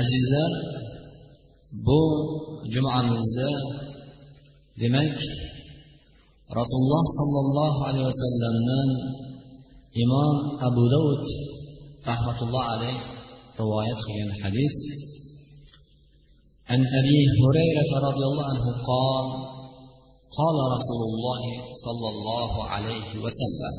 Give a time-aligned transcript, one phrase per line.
[0.00, 0.52] azizlar
[1.86, 2.00] bu
[2.72, 3.50] jumamizda
[4.80, 5.16] demak
[6.58, 8.88] rasululloh sollallohu alayhi vasallamdan
[10.04, 10.34] imom
[10.68, 11.24] abu davud
[12.10, 12.96] rahmatulloh alayh
[13.60, 14.76] rivoyat qilgan hadis
[16.72, 19.26] عن ابي هريره رضي الله عنه قال
[20.38, 21.42] قال رسول الله
[21.84, 23.74] صلى الله عليه وسلم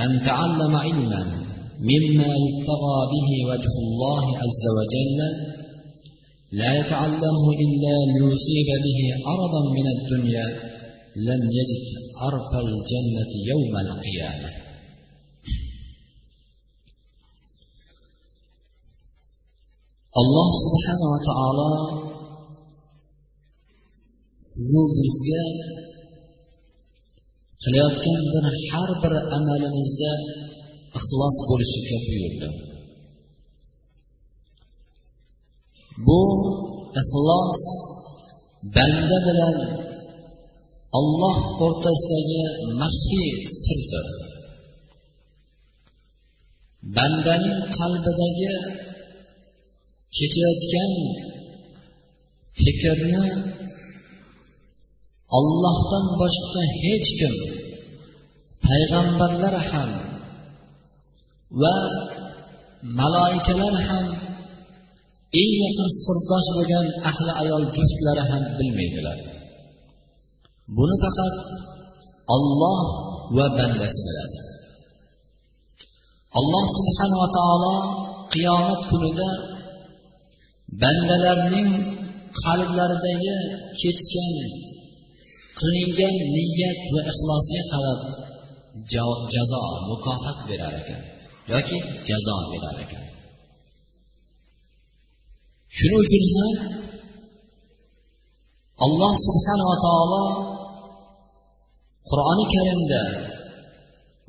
[0.00, 1.22] من تعلم علما
[1.80, 5.18] مما يبتغى به وجه الله عز وجل
[6.52, 10.46] لا يتعلمه إلا ليصيب به عرضا من الدنيا
[11.16, 11.84] لم يجد
[12.22, 14.66] عرف الجنة يوم القيامة.
[20.20, 21.70] alloh subhanava taolo
[24.50, 25.44] sizu bizga
[27.62, 30.12] qilayotgan bir har bir amalimizda
[30.98, 32.48] ixlos bo'lishiga buyurdi
[36.06, 36.20] bu
[37.00, 37.62] ixlos
[38.74, 39.56] banda bilan
[40.98, 42.42] olloh o'rtasidagi
[42.80, 43.30] maxfiy
[43.62, 44.06] sirdir.
[46.96, 48.52] Bandaning qalbidagi
[50.16, 50.92] kechayotgan
[52.60, 53.24] fikrni
[55.38, 57.34] ollohdan boshqa hech kim
[58.66, 59.90] payg'ambarlar ham
[61.60, 61.74] va
[62.98, 64.06] maloikalar ham
[65.40, 69.18] eng yaqin sirdosh bo'lgan ahli ayol juftlari ham bilmaydilar.
[70.76, 71.34] Buni faqat
[72.36, 72.80] olloh
[73.36, 74.38] va bandasi biladi.
[76.38, 77.74] Alloh subhanava taolo
[78.32, 79.30] qiyomat kunida
[80.80, 81.70] bandalarning
[82.42, 83.36] qalblaridagi
[83.80, 84.34] kechgan
[85.58, 88.00] qilingan niyat va ixlosga qarab
[89.34, 91.02] jazo mukofot berar ekan.
[91.52, 93.04] Yoki jazo berar ekan.
[95.76, 96.52] Shuning uchun ham
[98.84, 100.22] alloh subhanava taolo
[102.10, 103.02] qur'oni karimda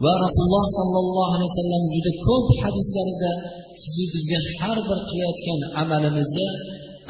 [0.03, 3.31] va rasululloh sollallohu alayhi vasallam juda ko'p hadislarida
[3.83, 6.47] sizu bizga har bir qilayotgan amalimizni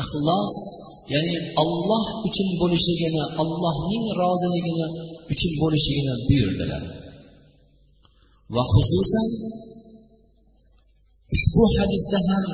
[0.04, 0.54] ixlos
[1.14, 4.88] ya'ni olloh uchun bo'lishligini allohning roziligini
[5.34, 6.84] uchun bo'lishligini buyurdilar.
[8.56, 9.28] Va xususan
[11.36, 12.46] ushbu hadisda ham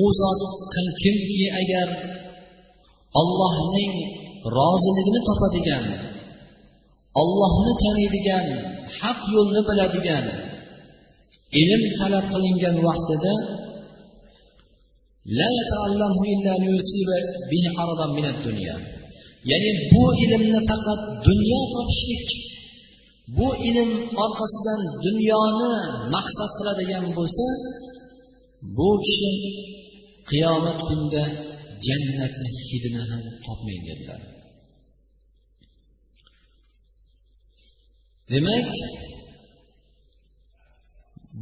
[0.00, 0.40] u zot
[1.02, 1.88] kimki agar
[3.20, 3.94] ollohning
[4.56, 5.84] roziligini topadigan
[7.22, 8.46] ollohni taniydigan
[9.00, 10.24] haq yo'lni biladigan
[11.62, 13.34] ilm talab qilingan vaqtida
[19.50, 22.28] ya'ni bu ilmni faqat dunyo topishlik
[23.36, 23.90] bu ilm
[24.24, 25.72] orqasidan dunyoni
[26.14, 27.46] maqsad qiladigan bo'lsa
[28.76, 29.32] bu kishi
[30.30, 31.24] qiyomat kunida
[31.86, 34.20] jannatni hidini ham topmaydi dedilar.
[38.30, 38.70] Demak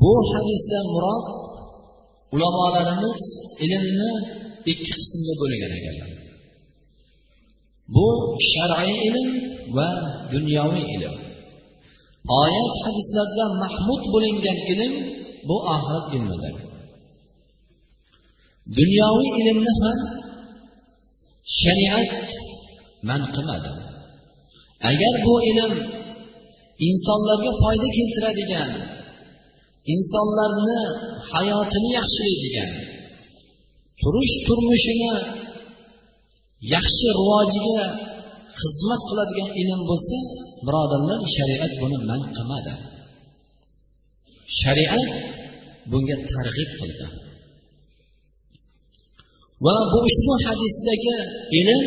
[0.00, 1.24] bu hadisda murod
[2.34, 3.22] ulamolarimiz
[3.64, 4.12] ilmni
[4.72, 6.10] ikki qismga bo'lgan ekanlar.
[7.94, 8.06] Bu
[8.50, 9.28] shar'iy ilm
[9.76, 9.88] va
[10.34, 11.25] dunyoviy ilm.
[12.42, 14.92] Oyat hadislarda mahmud bo'lingan ilm
[15.48, 16.54] bu oxirat ilmidir.
[18.78, 19.98] Dunyoviy ilmni ham
[21.60, 22.12] shariat
[23.08, 23.70] man qilmadi.
[24.90, 25.72] Agar bu ilm
[26.88, 28.70] insonlarga foyda keltiradigan
[29.94, 30.78] insonlarni
[31.32, 32.70] hayotini yaxshilaydigan
[34.00, 35.12] turish turmushini
[36.74, 37.80] yaxshi rivojiga
[38.60, 40.16] xizmat qiladigan ilm bo'lsa
[40.66, 42.74] birodarlar shariat buni man qilmadi.
[44.60, 45.08] Shariat
[45.90, 47.06] bunga targ'ib qildi.
[49.64, 51.14] Va bu ushbu hadisdagi
[51.60, 51.82] ilm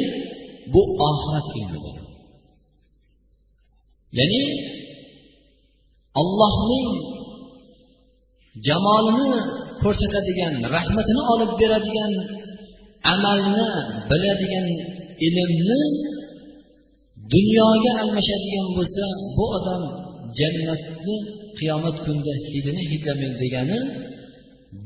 [0.73, 1.95] bu oxirat ilmidir
[4.17, 4.43] ya'ni
[6.21, 6.89] allohning
[8.67, 9.31] jamolini
[9.81, 12.13] ko'rsatadigan rahmatini olib beradigan
[13.13, 13.67] amalni
[14.09, 14.67] biladigan
[15.27, 15.81] ilmni
[17.33, 19.03] dunyoga almashadigan bo'lsa
[19.37, 19.81] bu odam
[20.39, 21.17] jannatni
[21.59, 23.79] qiyomat kunida hidini hidlamaydi degani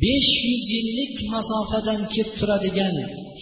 [0.02, 2.96] besh yuz yillik masofadan kelib turadigan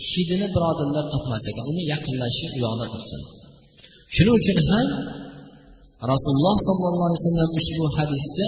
[0.10, 3.22] hidini birodarlar topmas ekan uni yaqinlashi u yoqda tursin.
[4.16, 4.88] Shuning uchun ham
[6.12, 8.48] rasululloh sollallohu alayhi vasallam ushbu hadisda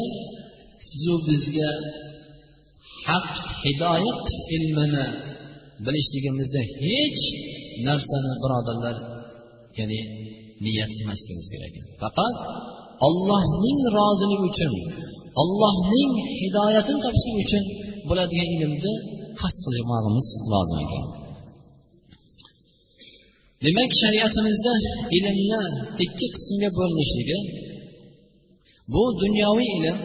[0.87, 1.69] sizu bizga
[3.07, 3.29] haq
[3.63, 4.25] hidoyat
[4.55, 5.05] ilmini
[5.85, 7.21] bilishligimizda hech
[7.87, 8.95] narsani birodarlar
[9.79, 9.99] ya'ni
[10.65, 11.73] niyat qilmasligimiz kerak.
[12.01, 12.35] Faqat
[13.07, 14.73] ollohning roziligi uchun
[15.41, 16.11] ollohning
[16.41, 17.63] hidoyatini topishlik uchun
[18.07, 18.93] bo'ladigan ilmni
[19.41, 21.05] qasd qilmoqimiz lozim ekan.
[23.63, 24.73] Demak shariatimizda
[25.17, 25.61] ilmni
[26.05, 27.37] ikki qismga bo'linishligi
[28.93, 29.97] bu dunyoviy ilm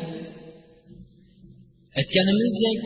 [2.00, 2.82] aytganimizdek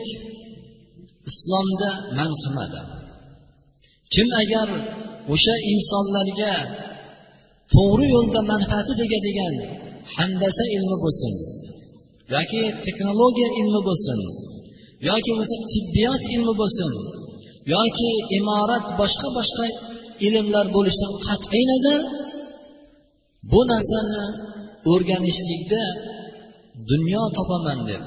[1.29, 2.81] islomda man qilmadi
[4.13, 4.67] kim agar
[5.33, 6.53] o'sha insonlarga
[7.73, 9.55] to'g'ri yo'lda manfaati tegadigan
[10.15, 11.33] handasa ilmi bo'lsin
[12.35, 14.19] yoki texnologiya ilmi bo'lsin
[15.09, 16.91] yoki bo'lmasa tibbiyot ilmi bo'lsin
[17.75, 19.65] yoki imorat boshqa boshqa
[20.27, 22.01] ilmlar bo'lishidan qat'iy nazar
[23.51, 24.23] bu narsani
[24.91, 25.83] o'rganishlikda
[26.91, 28.03] dunyo topaman deb.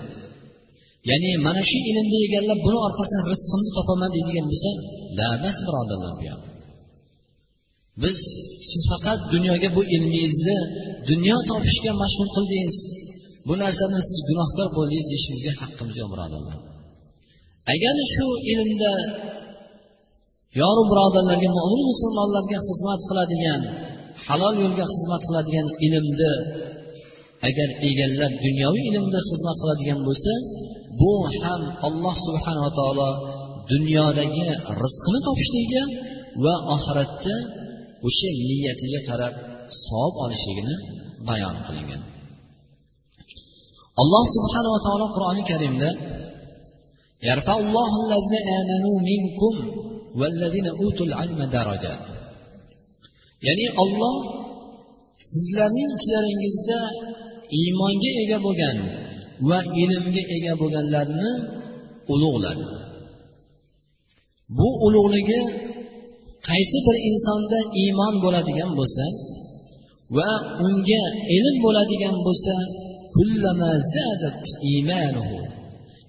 [1.10, 4.70] Ya'ni mana shu ilmni egallab buni orqasidan rizqimni topaman deydigan bo'lsa
[5.18, 6.40] labas birodarlar bu yoq.
[8.02, 8.18] Biz
[8.70, 10.58] siz faqat dunyoga bu ilmingizni
[11.10, 12.78] dunyo topishga mashg'ul qildingiz.
[13.48, 16.58] Bu narsani siz gunohkor bo'ldingiz deyishimizga haqqimiz yo'q birodarlar
[17.74, 18.92] agar shu ilmda
[20.60, 23.60] yoru birodarlarga mo'min musulmonlarga xizmat qiladigan
[24.26, 26.32] halol yo'lga xizmat qiladigan ilmni
[27.48, 30.32] agar egallab dunyoviy ilmda xizmat qiladigan bo'lsa
[31.00, 33.10] bu ham alloh subhanava taolo
[33.72, 34.44] dunyodagi
[34.82, 35.82] rizqini topishligiga
[36.44, 37.36] va oxiratda
[38.06, 39.34] o'sha niyatiga qarab
[39.84, 40.76] savob olishligini
[41.28, 42.02] bayon qilingan.
[44.02, 45.90] Alloh subhanava taolo qur'oni karimda
[53.46, 54.16] ya'ni olloh
[55.30, 56.78] sizlarning ichlaringizda
[57.58, 58.76] iymonga ega bo'lgan
[59.48, 61.30] va ilmga ega bo'lganlarni
[62.12, 62.66] ulug'ladi.
[64.58, 65.40] Bu ulug'ligi
[66.48, 69.04] qaysi bir insonda iymon bo'ladigan bo'lsa
[70.16, 70.30] va
[70.66, 71.04] unga
[71.36, 72.54] ilm bo'ladigan bo'lsa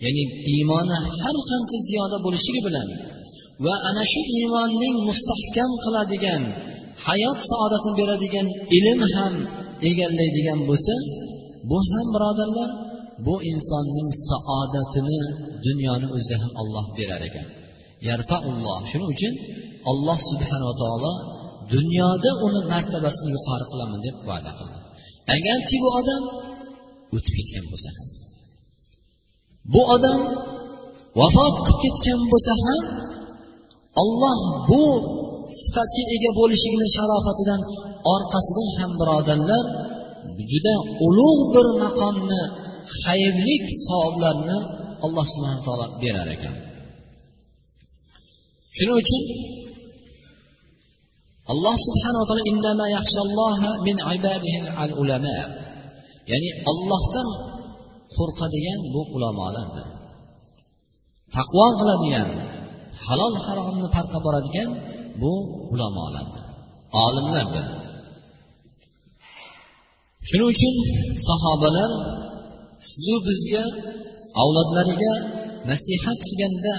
[0.03, 0.23] ya'ni
[0.53, 2.87] iymoni har qancha ziyoda bo'lishligi bilan
[3.65, 6.41] va ana shu iymonning mustahkam qiladigan
[7.07, 8.47] hayot saodatini beradigan
[8.77, 9.33] ilm ham
[9.89, 10.93] egallaydigan bo'lsa
[11.69, 12.69] bu ham birodarlar
[13.25, 15.19] bu insonning saodatini
[15.65, 17.47] dunyoni o'zida ham olloh berar ekan.
[18.09, 19.33] Yarfaulloh shuning uchun?
[19.91, 21.13] Alloh subhanava taolo
[21.73, 24.79] dunyoda uni martabasini yuqori qilaman deb va'da qildi.
[25.35, 26.23] Agarchi bu odam?
[27.15, 28.07] O'tib ketgan bo'lsa ham.
[29.73, 30.19] Bu odam
[31.19, 32.81] vafot qilib ketgan bo'lsa ham
[34.01, 34.39] olloh
[34.69, 34.83] bu
[35.63, 37.61] sifatga ega bo'lishligini sharofatidan
[38.15, 39.65] orqasidan ham birodarlar
[40.51, 40.75] juda
[41.07, 42.41] ulug' bir maqomni
[43.01, 44.57] xayrlik savoblarni
[45.05, 46.55] alloh subhana taolo berar ekan.
[48.77, 49.23] Shuning uchun
[51.53, 52.43] alloh subhanava taolo
[53.87, 53.95] min
[55.01, 55.37] ulama
[56.31, 57.29] ya'ni ollohdan
[58.17, 59.87] qo'rqadigan bu ulamolardir.
[61.35, 62.29] Taqvo qiladigan
[63.05, 64.69] halol haromni farqqa boradigan
[65.21, 65.33] bu
[65.73, 66.43] ulamolardir
[67.05, 67.65] olimlardir.
[70.29, 70.75] Shuning uchun
[71.27, 71.91] sahobalar
[72.91, 73.63] sizu bizga
[74.41, 75.13] avlodlariga
[75.69, 76.73] nasihat qilganda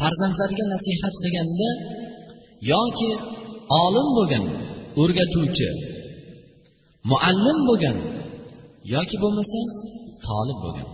[0.00, 1.68] farzandlariga nasihat qilganda
[2.72, 3.10] yoki
[3.84, 4.44] olim bo'lgan
[5.02, 5.68] o'rgatuvchi
[7.10, 7.96] muallim bo'lgan
[8.94, 9.58] yoki bo'lmasa
[10.26, 10.88] tolib bo'lgan.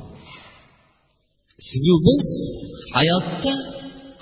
[1.69, 2.27] Sizu biz
[2.95, 3.53] hayotda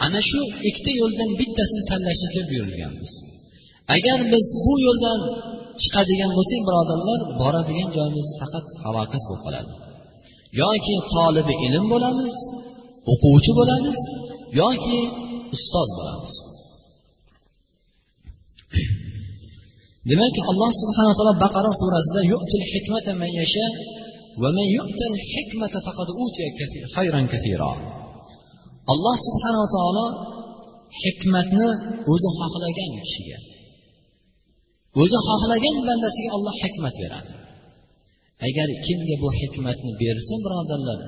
[0.05, 3.13] ana shu ikkita yo'ldan bittasini tanlashlikka buyurilganmiz.
[3.97, 5.20] Agar biz bu yo'ldan
[5.81, 9.73] chiqadigan bo'lsak birodarlar boradigan joyimiz faqat halokat bo'lib qoladi.
[10.63, 12.32] Yoki tolibi ilm bo'lamiz
[13.13, 13.99] o'quvchi bo'lamiz
[14.61, 14.99] yoki
[15.55, 16.34] ustoz bo'lamiz.
[20.11, 23.67] Demak alloh subhana taolo baqara surasida yu'til hikmata man yasha
[24.43, 26.49] va man yu'tal hikmata faqad utiya
[26.94, 27.73] khayran katira
[28.93, 30.06] alloh subhanava taolo
[31.03, 31.69] hikmatni
[32.13, 33.39] o'zi xohlagan kishiga
[35.03, 37.32] o'zi xohlagan bandasiga olloh hikmat beradi.
[38.49, 41.01] Agar kimga bu hikmatni bersa birodarlar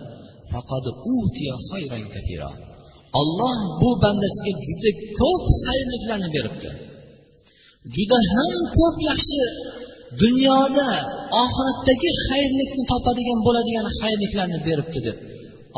[0.52, 0.84] faqad
[1.18, 2.50] utiya khayran katira
[3.20, 6.70] olloh bu bandasiga juda ko'p xayrliklarni beribdi.
[7.96, 9.42] Juda ham ko'p yaxshi
[10.22, 10.88] dunyoda
[11.42, 15.16] oxiratdagi xayrlikni topadigan bo'ladigan xayrliklarni beribdi deb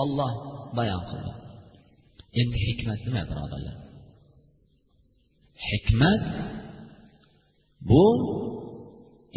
[0.03, 0.33] olloh
[0.79, 1.33] bayon qildi.
[2.41, 3.77] Endi hikmat nima birodarlar?
[5.69, 6.23] Hikmat
[7.91, 8.07] bu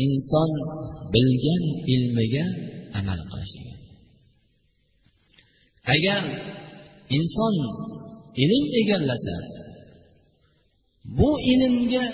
[0.05, 0.51] inson
[1.13, 2.45] bilgan ilmiga
[2.99, 3.75] amal qilishligi
[5.95, 6.21] agar
[7.17, 7.55] inson
[8.43, 9.35] ilm egallasa
[11.17, 12.05] bu ilmga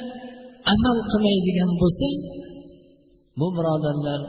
[0.73, 2.07] amal qilmaydigan bo'lsa
[3.39, 4.21] bu birodarlar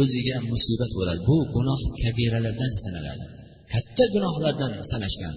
[0.00, 1.20] o'ziga musibat bo'ladi.
[1.28, 3.24] Bu gunoh kabiralardan sanaladi.
[3.72, 5.34] Katta gunohlardan sanashgan.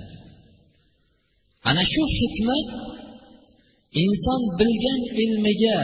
[1.69, 2.67] Ana shu hikmat
[4.03, 5.77] inson bilgan ilmiga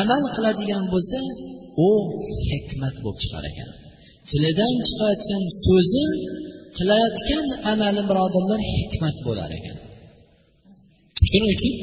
[0.00, 1.20] amal qiladigan bo'lsa
[1.88, 1.90] u
[2.50, 3.70] hikmat bo'lib chiqar ekan.
[4.28, 6.04] Tilidan chiqayotgan so'zi
[6.78, 9.76] qilayotgan amali birodarlar hikmat bo'lar ekan.
[11.28, 11.74] Shuning uchun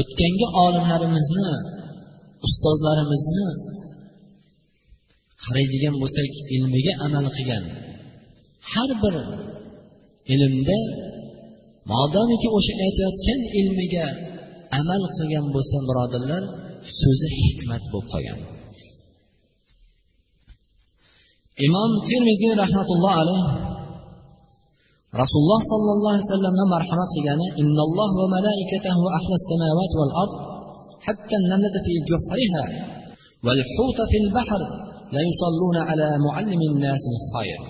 [0.00, 1.48] o'tgangi olimlarimizni
[2.46, 3.46] ustozlarimizni
[5.44, 7.64] qaraydigan bo'lsak ilmiga amal qilgan
[8.72, 9.14] har bir
[10.34, 10.78] ilmda
[11.92, 14.06] modomiki o'sha aytayotgan ilmiga
[14.80, 16.42] amal qilgan bo'lsa birodarlar
[17.00, 18.38] so'zi hikmat bo'lib qolgan.
[21.66, 23.42] Imom termiziy rahmatulloh alayh
[25.22, 30.34] rasululloh sollallohu alayhi vasallamni marhamat qilgani innalloh va malaikatahu ahlas samawati val ard
[31.06, 32.64] حتى النملة في جحرها
[33.44, 34.60] والحوت في البحر
[35.14, 37.60] لا يصلون على معلم الناس الخير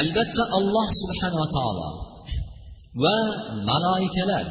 [0.00, 1.88] albatta alloh subhanava taolo
[3.02, 3.16] va
[3.70, 4.46] maloikalar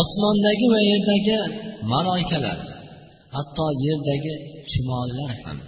[0.00, 1.38] osmondagi va yerdagi
[1.92, 2.58] maloikalar
[3.34, 4.34] hatto yerdagi
[4.70, 5.58] chumollar ham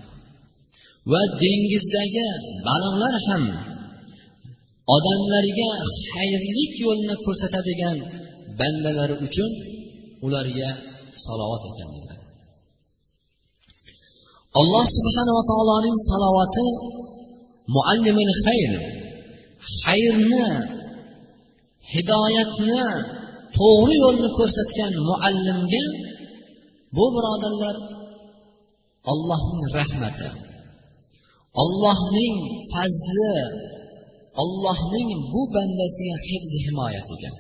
[1.13, 2.29] va dengizdagi
[2.67, 3.45] baliqlar ham
[4.97, 5.71] odamlarga
[6.11, 7.97] xayrlik yo'lini ko'rsatadigan
[8.59, 9.51] bandalari uchun
[10.27, 10.71] ularga
[11.25, 12.19] salovat ekanlar.
[14.61, 16.67] Alloh subhanava taoloning salovati
[17.75, 18.73] muallimil xayr
[19.83, 20.47] xayrni
[21.93, 22.83] hidoyatni
[23.57, 25.85] to'g'ri yo'lni ko'rsatgan muallimga
[26.97, 27.77] bu birodarlar
[29.13, 30.29] ollohning rahmati.
[31.63, 32.37] Ollohning
[32.73, 33.35] fazli
[34.43, 37.35] ollohning bu bandasiga hifz himoyasi ekan.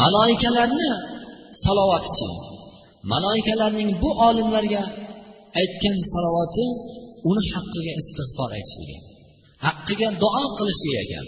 [0.00, 0.90] Maloikalarni
[1.64, 2.28] salovatichi
[3.12, 4.82] maloikalarning bu olimlarga
[5.60, 6.64] aytgan salovati
[7.28, 8.98] uni haqqiga istig'for aytishligi
[9.66, 11.26] haqqiga duo qilishligi ekan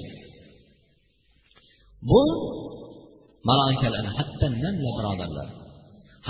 [2.08, 2.20] bu
[3.48, 5.48] maloikalar hatto namla birodarlar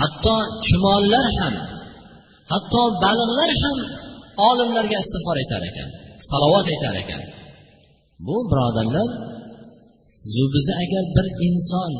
[0.01, 1.55] hatto chumollar ham
[2.51, 3.79] hatto baliqlar ham
[4.49, 5.89] olimlarga istig'for aytar ekan
[6.29, 7.21] salovat aytar ekan.
[8.27, 9.09] Bu birodarlar
[10.21, 11.91] sizu bizni agar bir inson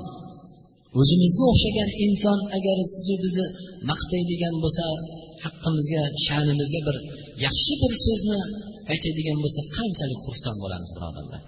[1.00, 3.46] o'zimizga o'xshagan inson agar sizu bizni
[3.90, 4.86] maqtaydigan bo'lsa
[5.46, 6.96] haqqimizga sha'nimizga bir
[7.46, 8.40] yaxshi bir so'zni
[8.94, 11.42] aytadigan bo'lsa qanchalik xursand bo'lamiz birodarlar?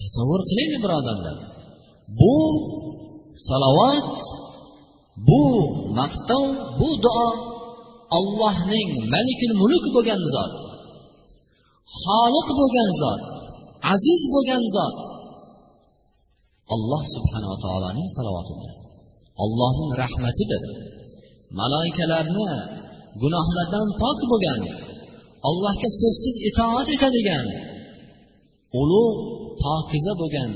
[0.00, 1.36] Tasavvur qilaylik birodarlar
[2.20, 2.36] bu
[3.48, 4.14] salovat
[5.28, 5.42] bu
[5.98, 6.44] maqtov
[6.80, 7.28] bu duo
[8.18, 10.52] ollohning malikil mulk bo'lgan zot
[12.02, 13.22] xoliq bo'lgan zot
[13.92, 14.96] aziz bo'lgan zot.
[16.74, 18.72] Alloh subhanava taoloning salovatidir.
[19.44, 20.62] Ollohning rahmatidir.
[21.60, 22.50] Maloikalarni
[23.22, 24.60] gunohlardan pok bo'lgan
[25.48, 27.46] allohga so'zsiz itoat etadigan
[28.80, 29.18] ulug'
[29.62, 30.50] pokiza bo'lgan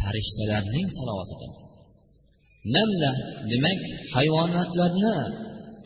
[0.00, 1.52] farishtalarning salovatidir.
[2.74, 3.12] Namla
[3.50, 3.80] demak
[4.14, 5.16] hayvonotlarni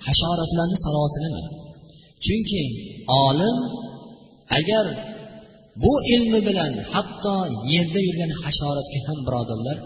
[0.07, 1.31] hasharotlarni salovatini
[2.25, 2.63] chunki
[3.25, 3.57] olim
[4.59, 4.87] agar
[5.83, 7.37] bu ilmi bilan hatto
[7.75, 9.79] yerda yurgan hasharotga ham birodarlar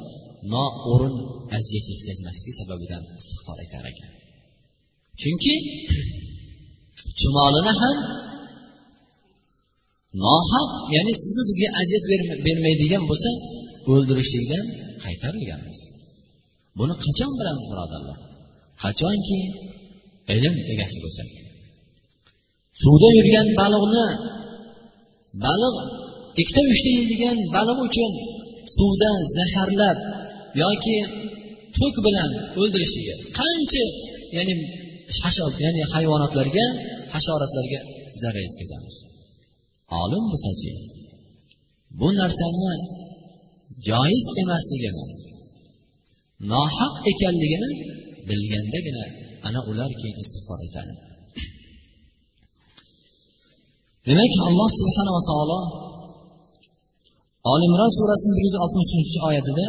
[0.55, 1.17] noo'rin
[1.57, 4.11] aziyat yetkazmasligi sababidan istig'for etar ekan.
[5.21, 5.55] Chunki
[7.21, 7.99] chumolini ham
[10.25, 12.05] nohaq ya'ni sizu bizga aziyat
[12.47, 13.31] bermaydigan bo'lsa
[13.93, 14.65] o'ldirishlikdan
[15.05, 15.79] qaytarilganmiz
[16.79, 18.19] buni qachon bilamiz birodarlar?
[18.83, 19.41] Qachonki
[20.35, 21.29] ilm egasi bo'lsak
[22.83, 24.07] suvda yurgan baliqni
[25.45, 25.77] baliq
[26.41, 28.13] ikkita uchta yeydigan baliq uchun
[28.77, 29.99] suvda zaharlab
[30.63, 30.97] yoki
[31.77, 32.31] tok bilan
[32.61, 33.85] o'ldirishiga qancha
[34.37, 34.55] ya'ni
[35.65, 36.65] ya'ni hayvonotlarga
[37.13, 37.81] hasharotlarga
[38.23, 38.97] zarar yetkazamiz?
[40.03, 40.71] Olim bo'lsachi
[41.99, 42.73] bu narsani
[43.89, 45.05] joiz emasligini
[46.53, 47.71] nohaq ekanligini
[48.29, 49.05] bilgandagina
[49.48, 50.94] ana ular keyin istig'for etadi
[54.08, 55.60] demak alloh subhanava taolo
[57.54, 59.68] olimron surasining bir yuz oltmishinchi oyatida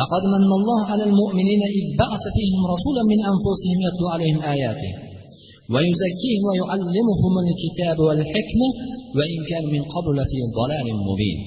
[0.00, 4.92] لقد من الله على المؤمنين إذ بعث فيهم رسولا من أنفسهم يتلو عليهم آياته
[5.72, 8.68] ويزكيهم ويعلمهم الكتاب والحكمة
[9.16, 11.38] وإن كان من قبل لفي ضلال مبين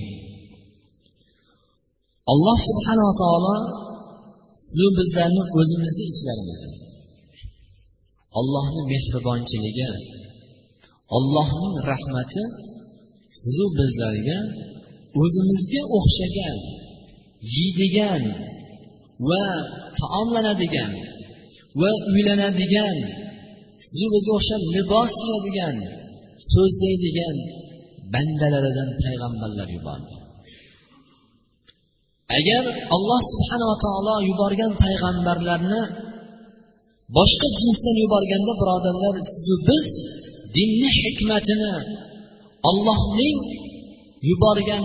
[2.32, 3.54] alloh subhanava taolo
[4.66, 6.72] sizu bizlarni o'zimizni ishlarimizni
[8.39, 9.91] ollohni mehribonchiligi
[11.17, 12.43] ollohning rahmati
[13.41, 14.39] sizu bizlarga
[15.23, 16.59] o'zimizga o'xshagan
[17.55, 18.23] yeydigan
[19.29, 19.45] va
[20.01, 20.93] taomlanadigan
[21.81, 22.97] va uylanadigan
[23.89, 25.77] sizu bizga o'xshab libos kiyadigan
[26.55, 27.37] so'zlaydigan
[28.15, 30.15] bandalaridan payg'ambarlar yubordi.
[32.39, 32.65] Agar
[32.97, 35.83] alloh subhanava taolo yuborgan payg'ambarlarni
[37.17, 39.87] boshqa jinsdan yuborganda birodarlar sizu biz
[40.57, 41.75] dinni hikmatini
[42.71, 43.39] ollohning
[44.29, 44.85] yuborgan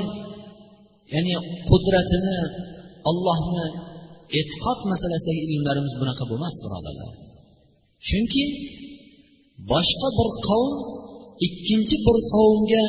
[1.14, 1.34] ya'ni
[1.70, 2.38] qudratini
[3.10, 3.66] ollohni
[4.40, 7.12] e'tiqod masalasidagi ilmlarimiz bunaqa bo'lmas birodarlar.
[8.08, 8.44] Chunki
[9.72, 10.74] boshqa bir qavm
[11.48, 12.84] ikkinchi bir qavmga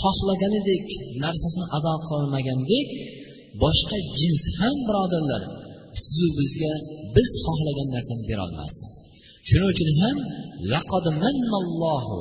[0.00, 0.86] xohlaganidek
[1.24, 2.88] narsasini ado qilolmagandek
[3.62, 5.42] boshqa jins ham birodarlar
[6.04, 6.74] sizu bizga
[7.16, 8.74] biz xohlagan narsani berolmas
[9.48, 10.16] shuning uchun ham
[10.72, 12.18] laqad mannallohu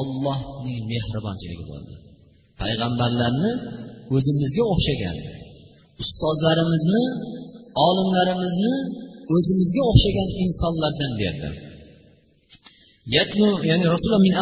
[0.00, 1.94] ollohning mehribonchiligi bo'ldi.
[2.60, 3.52] Payg'ambarlarni
[4.16, 5.16] o'zimizga o'xshagan
[6.02, 7.04] ustozlarimizni
[7.88, 8.74] olimlarimizni
[9.34, 11.48] o'zimizga o'xshagan insonlardan berdi.
[13.14, 14.34] Ya'ni rasululloh min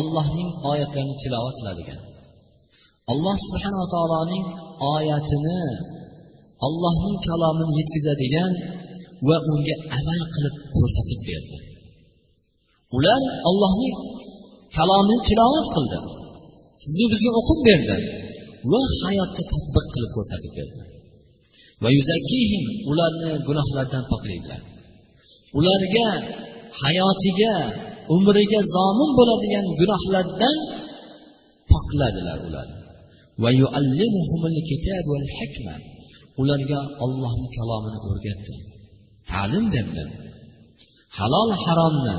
[0.00, 2.00] allohning oyatlarini tilovat qiladigan.
[3.12, 4.44] Alloh subhanava taoloning
[4.94, 5.60] oyatini
[6.66, 8.52] allohning kalomini yetkazadigan
[9.28, 11.56] va unga amal qilib ko'rsatib berdi.
[12.96, 13.94] Ular ollohning
[14.76, 15.98] kalomini tilovat qildi.
[16.84, 17.96] Sizu bizga o'qib berdi
[18.70, 20.82] va hayotda tadbiq qilib ko'rsatib berdi.
[21.82, 24.60] Va yuzakihim ularni gunohlardan poklaydilar.
[25.58, 26.08] Ularga
[26.82, 27.54] hayotiga
[28.14, 30.56] umriga zomin bo'ladigan gunohlardan
[31.72, 32.68] pokladilar ular.
[33.42, 33.50] Va
[36.42, 38.54] ularga ollohni kalomini o'rgatdi
[39.30, 40.08] ta'lim berdim
[41.18, 42.16] halol haromni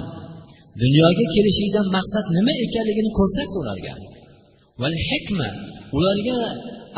[0.82, 3.94] dunyoga kelishidan maqsad nima ekanligini ko'rsatdi ularga.
[4.82, 5.50] Val hikma
[5.98, 6.40] ularga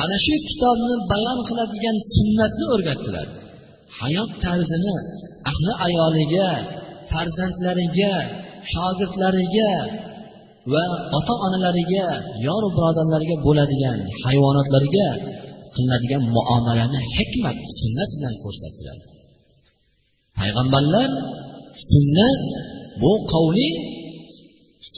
[0.03, 3.27] ana shu kitobni bayon qiladigan sunnatni o'rgatdilar.
[4.00, 4.96] Hayot tarzini
[5.51, 6.50] ahli ayoliga
[7.12, 8.13] farzandlariga
[8.72, 9.72] shogirdlariga
[10.74, 10.84] va
[11.17, 12.08] ota onalariga
[12.48, 15.07] yoru birodarlariga bo'ladigan hayvonotlarga
[15.75, 18.98] qilinadigan muomalani hikmat sunnat bilan ko'rsatdilar
[20.38, 21.09] payg'ambarlar
[21.92, 22.42] sunnat
[23.01, 23.70] bu qavli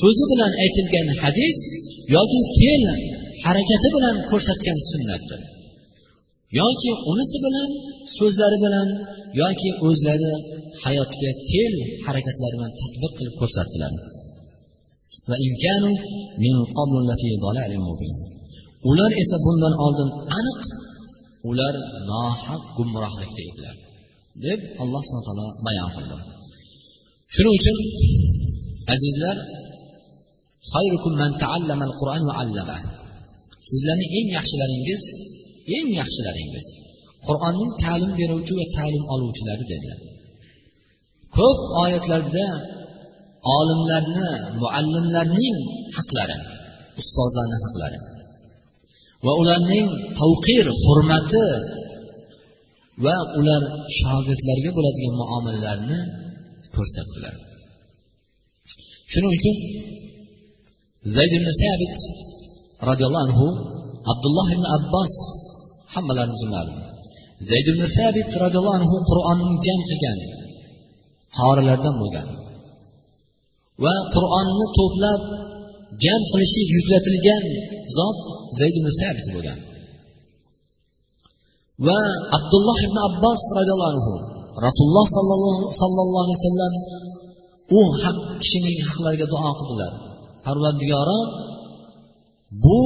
[0.01, 1.55] so'zi bilan aytilgan hadis
[2.15, 2.83] yoki fe'l
[3.45, 5.41] harakati bilan ko'rsatgan sunnatdir.
[6.59, 7.69] Yoki unisi bilan
[8.17, 8.87] so'zlari bilan
[9.41, 10.31] yoki o'zlari
[10.83, 13.91] hayotga fe'l harakatlari bilan tadbiq qilib ko'rsatdilar
[15.29, 15.35] va
[18.89, 20.61] ular esa bundan oldin aniq
[21.49, 21.75] ular
[22.09, 23.75] nohaq gumrohlikda edilar
[24.45, 26.15] deb alloh subhana taolo bayon qildi.
[27.33, 27.77] Shuning uchun
[28.93, 29.37] azizlar
[33.69, 35.03] sizlarni eng yaxshilaringiz
[35.77, 36.65] eng yaxshilaringiz.
[37.27, 39.99] Qur'onning ta'lim beruvchi va ta'lim oluvchilari dedilar
[41.37, 42.45] ko'p oyatlarda
[43.57, 44.29] olimlarni
[44.61, 45.57] muallimlarning
[45.97, 46.37] haqlari
[47.01, 47.99] ustozlarni haqlari.
[49.25, 49.87] Va ularning
[50.19, 51.47] tavqir hurmati
[53.05, 53.63] va ular
[53.99, 55.99] shogirdlarga bo'ladigan muomalalarni
[56.75, 57.33] ko'rsatdilar.
[59.11, 59.55] Shuning uchun
[61.15, 61.95] zayd ibn sabit
[62.89, 63.47] roziyallohu anhu
[64.11, 65.13] abdulloh ibn abbos
[65.93, 66.77] hammalarimiz ma'lum
[67.49, 70.19] zayd ibn sabit roziyallohu anhu qur'onni jam qilgan
[71.39, 72.27] qorilardan bo'lgan
[73.83, 75.21] va qur'onni to'plab
[76.03, 77.43] jam qilishi yuklatilgan
[77.97, 78.17] zot
[78.59, 79.59] zayd ibn sabit bo'lgan.
[81.87, 81.99] Va
[82.37, 84.13] abdulloh ibn abbos roziyallohu anhu
[84.65, 85.07] rasululloh
[85.81, 86.73] sollallohu alayhi vasallam
[87.77, 89.93] u haq kishining haqlariga duo qildilar.
[90.45, 91.19] Parvardigoro
[92.63, 92.81] bu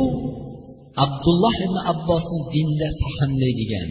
[1.06, 3.90] abdulloh ibn abbosni dinda fahmlaydigan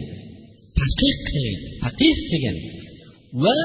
[0.79, 2.57] taqiq qilgin faqih qilgin
[3.43, 3.57] va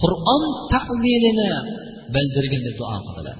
[0.00, 0.42] qur'on
[0.72, 1.50] tavilini
[2.14, 3.38] bildirgin deb duo qildilar.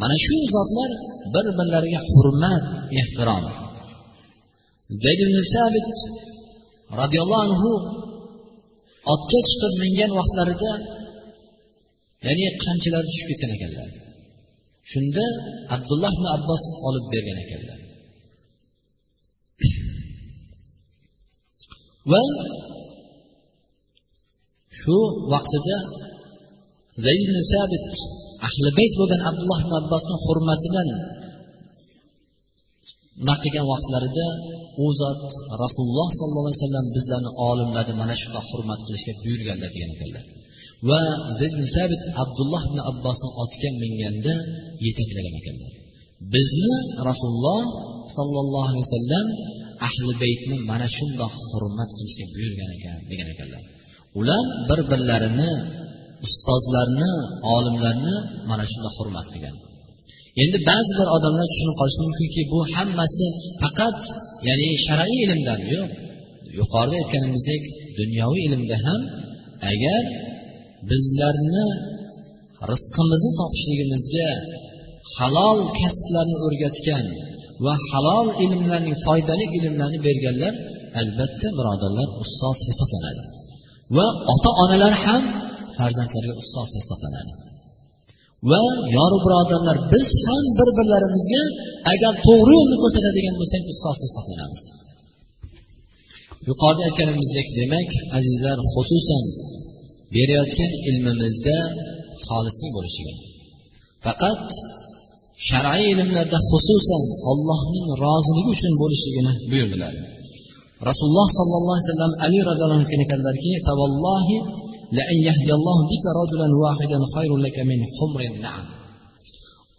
[0.00, 0.90] Mana shu zotlar
[1.34, 2.64] bir birlariga hurmat
[3.00, 3.44] ehtirom.
[5.02, 5.88] Zayd ibn sabit
[7.00, 7.72] roziyallohu anhu
[9.12, 10.72] otga chiqib mingan vaqtlarida
[12.26, 13.88] ya'ni qamchilar tushib ketgan ekanlar.
[14.90, 15.24] Shunda
[15.74, 17.78] abdulloh ibn abbos olib bergan ekanlar.
[22.10, 22.22] Va
[24.80, 24.96] shu
[25.32, 25.76] vaqtida
[27.04, 27.88] zayd ibn sabit
[28.46, 30.88] ahli bayt bo'lgan abdulloh ibn abbosni hurmatidan
[33.28, 34.26] naq qilgan vaqtlarida
[34.84, 35.20] u zot
[35.62, 40.24] rasululloh sollallohu alayhi vasallam bizlarni olimlarni mana shunday hurmat qilishga buyurganlar degan ekanlar.
[40.88, 41.02] Va
[41.76, 44.34] sabit abdulloh ibn abbosni otga minganda
[44.86, 45.72] yetaklagan ekanlar.
[46.34, 46.74] Bizni
[47.08, 47.62] rasululloh
[48.16, 49.26] sollallohu alayhi vasallam
[49.88, 53.62] ahli baytni mana shundoq hurmat qilishga buyurgan ekan degan ekanlar.
[54.20, 55.50] Ular bir birlarini
[56.26, 57.12] ustozlarni
[57.54, 58.16] olimlarni
[58.50, 59.56] mana shunda hurmat qilgan.
[60.42, 63.26] Endi ba'zi bir odamlar tushunib qolishi mumkinki bu hammasi
[63.62, 64.00] faqat
[64.48, 65.88] ya'ni shar'iy ilmdan yo'q.
[66.58, 67.62] Yuqorida aytganimizdek
[67.98, 69.00] dunyoviy ilmda ham
[69.72, 70.02] agar
[70.90, 71.66] bizlarni
[72.70, 74.28] rizqimizni topishligimizga
[75.16, 77.06] halol kasblarni o'rgatgan
[77.64, 80.54] va halol ilmlarning foydali ilmlarni berganlar
[81.00, 83.22] albatta birodarlar ustoz hisoblanadi.
[83.96, 85.22] Va ota onalar ham
[85.78, 87.32] farzandlarga ustoz hisoblanadi.
[88.50, 88.62] Va
[88.96, 91.42] yoru birodarlar biz ham bir birlarimizga
[91.92, 94.64] agar to'g'ri yo'lni ko'rsatadigan bo'lsak ustoz hisoblanamiz.
[96.48, 99.24] Yuqorida aytganimizdek demak azizlar xususan
[100.14, 101.56] berayotgan ilmimizda
[102.28, 103.20] xolislik bo'lishi kerak
[104.04, 104.44] faqat
[105.48, 109.94] shar'iy ilmlarda xususan allohning roziligi uchun bo'lishligini buyurdilar.
[110.88, 112.88] Rasululloh sollallohu alayhi vasallam ali roziyallohu anhu
[114.96, 115.44] aytganlarki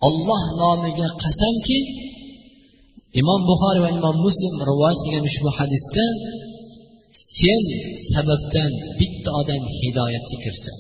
[0.08, 1.78] olloh nomiga qasamki
[3.22, 6.06] imom buxoriy va imom muslim rivoyat qilgan ushbu hadisda
[7.40, 7.64] sen
[8.12, 10.72] sababdan bitta odam hidoyatga kirsa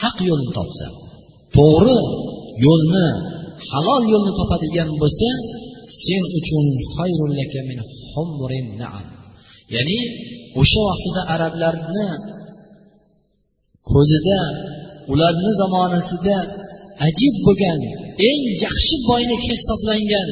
[0.00, 0.86] haq yo'lni topsa
[1.56, 1.98] to'g'ri
[2.66, 3.06] yo'lni
[3.70, 5.30] halol yo'lni topadigan bo'lsa
[6.04, 6.66] sen uchun
[9.74, 9.98] ya'ni
[10.60, 12.06] o'sha vaqtida arablarni
[13.92, 14.40] qo'lida
[15.12, 16.36] ularni zamonasida
[17.08, 17.80] ajib bo'lgan
[18.30, 20.28] eng yaxshi boylik hisoblangan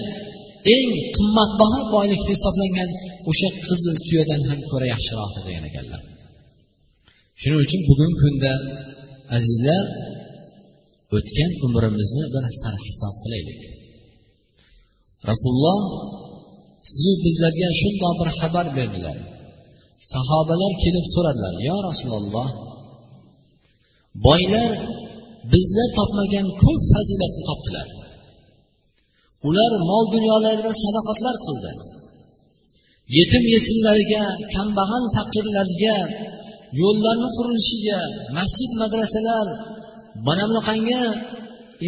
[0.74, 2.90] eng qimmatbaho boylik hisoblangan
[3.30, 6.02] o'sha qizil tuyadan ham ko'ra yaxshiroqdir degan ekanlar.
[7.40, 8.52] Shuning uchun bugungi kunda
[9.36, 9.84] azizlar
[11.16, 13.60] o'tgan umrimizni bir sarhisob qilaylik.
[15.28, 15.80] Rasululloh
[16.92, 19.16] sizu bizlarga shundoq bir xabar berdilar.
[20.12, 22.48] Sahobalar kelib so'radilar yo rasululloh
[24.26, 24.70] boylar
[25.52, 27.88] bizlar topmagan ko'p fazilatni topdilar.
[29.48, 31.72] Ular mol dunyolarida sadoqatlar qildi.
[33.16, 34.22] Yetim yesimlarga
[34.54, 35.96] kambag'al faqirlarga
[36.80, 38.00] yo'llarni qurilishiga
[38.38, 39.46] masjid madrasalar
[40.26, 41.02] mana bunaqangi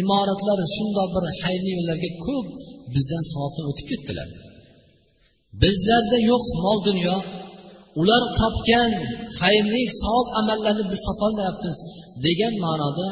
[0.01, 2.47] imoratlar shundoq bir xayrli yo'llarga ko'p
[2.93, 4.29] bizdan savobdan o'tib ketdilar.
[5.61, 7.17] Bizlarda yo'q mol dunyo.
[8.01, 8.91] Ular topgan
[9.39, 11.77] xayrli savob amallarni biz topolmayapmiz.
[12.25, 13.07] Degan ma'noda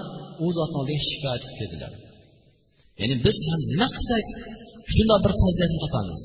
[0.45, 1.93] u zotni oldiga shikoyat qilib keldilar.
[2.99, 4.25] Ya'ni biz ham nima qilsak
[4.93, 6.21] shundoq bir fazilatni topamiz.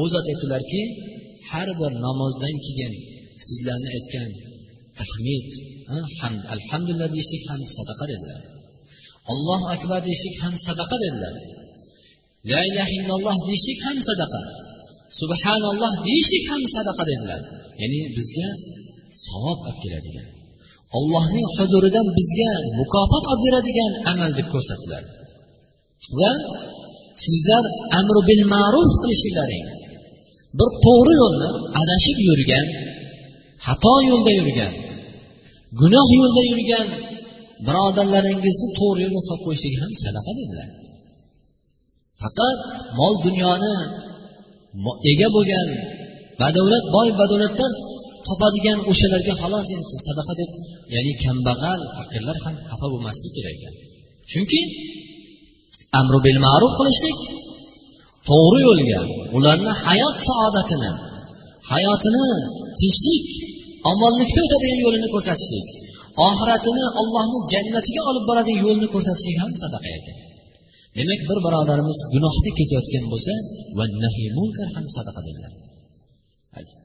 [0.00, 0.82] U zot aytdilarki
[1.50, 2.92] har bir namozdan keyin
[3.46, 4.30] sizlarni aytgan
[4.98, 5.48] tahmid
[6.20, 8.40] hamd alhamdulillah deyishlik ham sadaqa dedilar.
[9.32, 11.34] Allohu akbar deyishlik ham sadaqa dedilar.
[12.50, 14.42] La ilaha illalloh deyishlik ham sadaqa.
[15.20, 17.40] Subhanalloh deyishlik ham sadaqa dedilar.
[17.80, 18.48] Ya'ni bizga
[19.26, 20.28] savob olib keladigan.
[20.98, 25.02] Allohning huzuridan bizga mukofot olib beradigan amal deb ko'rsatdilar.
[26.18, 26.32] Va
[27.24, 27.64] sizlar
[28.00, 29.66] amri bil ma'ruf qilishinglaring
[30.58, 32.66] bir to'g'ri yo'lni adashib yurgan
[33.66, 34.72] xato yo'lda yurgan
[35.80, 36.86] gunoh yo'lda yurgan
[37.66, 40.68] birodarlaringizni to'g'ri yo'lga solib qo'yishlik ham sadaqa dedilar.
[42.22, 42.58] Faqat
[42.98, 43.74] mol dunyoni
[45.10, 45.68] ega bo'lgan
[46.40, 47.72] badavlat boy badavlatdan
[48.26, 50.50] topadigan o'shalarga xolos endi sadaqa deb
[50.94, 53.74] ya'ni kambag'al faqirlar ham xafa bo'lmasligi kerak ekan.
[54.30, 54.60] Chunki
[56.00, 57.18] amru bil ma'ruf qilishlik
[58.28, 59.00] to'g'ri yo'lga
[59.36, 60.90] ularni hayot saodatini
[61.72, 62.26] hayotini
[62.80, 63.24] tinchlik
[63.92, 65.66] omonlikda o'tadigan yo'lini ko'rsatishlik
[66.28, 70.16] oxiratini ollohni jannatiga olib boradigan yo'lni ko'rsatishlik ham sadaqa ekan.
[70.98, 73.32] Demak bir birodarimiz gunohda ketayotgan bo'lsa
[74.76, 75.54] ham sadaqa dedilar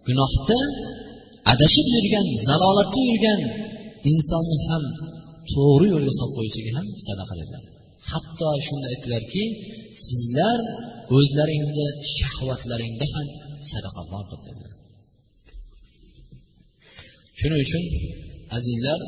[0.08, 0.60] gunohda
[1.54, 3.40] adashib yurgan zalolatda yurgan
[4.12, 4.84] insonni ham
[5.54, 7.64] to'g'ri yo'lga solib qo'yishiga ham sadaqa dedilar
[8.12, 9.44] hatto shunda aytdilarki
[10.06, 10.60] sizlar
[11.18, 13.28] o'zlaringni shahvatlaringda ham
[13.72, 14.74] sadaqa bordir dedilar
[17.40, 17.84] shuning uchun
[18.58, 19.00] azizlar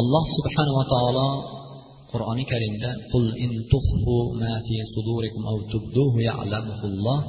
[0.00, 1.28] alloh subhanava taolo
[2.12, 7.20] qur'oni karimda qul in tuhfu ma fi sudurikum aw tubduhu ya'lamuhulloh.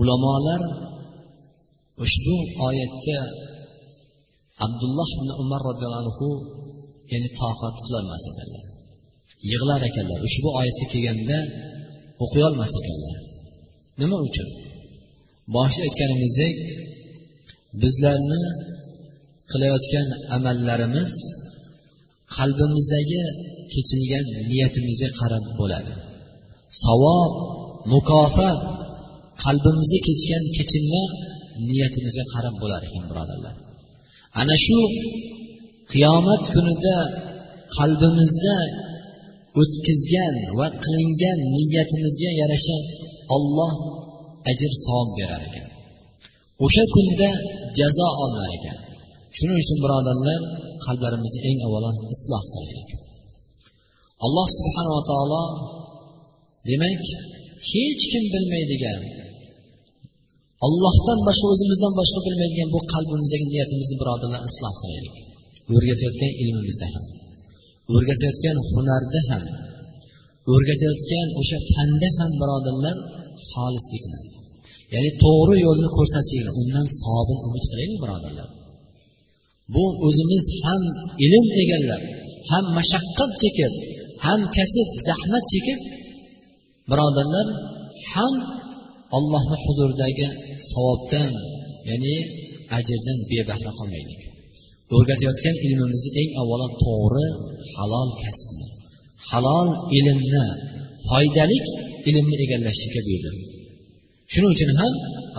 [0.00, 0.62] Ulamolar
[2.04, 2.36] ushbu
[2.68, 3.18] oyatga
[4.66, 6.28] abdulloh ibn umar roziyallohu anhu
[7.12, 8.64] ya'ni toqat qilolmas ekanlar
[9.48, 10.18] yig'lar ekanlar.
[10.28, 11.38] Ushbu oyatga kelganda
[12.24, 13.16] o'qiyolmas ekanlar.
[14.00, 14.48] Nima uchun?
[15.54, 16.56] Boshida aytganimizdek
[17.82, 18.40] bizlarni
[19.52, 21.10] qilayotgan amallarimiz
[22.36, 23.22] qalbimizdagi
[23.72, 25.92] kechilgan niyatimizga qarab bo'ladi.
[26.84, 27.32] Savob
[27.92, 28.58] mukofot
[29.44, 31.02] qalbimizga kechgan kechinma
[31.68, 33.54] niyatimizga qarab bo'lar ekan birodarlar.
[34.40, 34.78] Ana shu
[35.92, 36.96] qiyomat kunida
[37.76, 38.56] qalbimizda
[39.60, 42.76] o'tkazgan va qilingan niyatimizga yarasha
[43.36, 43.72] olloh
[44.50, 45.68] ajr savob berar ekan.
[46.64, 47.30] O'sha kunda
[47.78, 48.78] jazo olinar ekan.
[49.36, 50.40] Shuning uchun birodarlar
[50.86, 52.90] qalblarimizni eng avvalo isloh qilaylik
[54.26, 55.42] alloh subhanava taolo
[56.68, 57.02] demak
[57.70, 59.00] hech kim bilmaydigan
[60.66, 65.14] allohdan boshqa o'zimizdan boshqa bilmaydigan bu qalbimizdagi niyatimizni birodarlar isloh qilaylik
[65.74, 67.04] o'rgatayotgan ilmimizda ham
[67.94, 69.42] o'rgatayotgan hunarda ham
[70.52, 72.96] o'rgatayotgan o'sha fanda ham birodarlar
[73.50, 74.20] xolislikni
[74.94, 78.48] ya'ni to'g'ri yo'lni ko'rsatishlikni undan savobini umid qilaylik birodarlar.
[79.74, 80.82] Bu o'zimiz ham
[81.26, 82.02] ilm egallab
[82.50, 83.72] ham mashaqqat chekib
[84.26, 85.80] ham kasb zahmat chekib
[86.90, 87.46] birodarlar
[88.12, 88.34] ham
[89.17, 90.27] allohni huzuridagi
[90.71, 91.33] savobdan
[91.89, 92.15] ya'ni
[92.77, 94.21] ajrdan bebahra qolmaylik
[94.95, 97.27] o'rgatayotgan ilmimizni eng avvalo to'g'ri
[97.75, 98.65] halol kasbni
[99.29, 100.45] halol ilmni
[101.09, 101.59] foydali
[102.09, 103.31] ilmni egallashlikka buyurdi
[104.31, 104.93] shuning uchun ham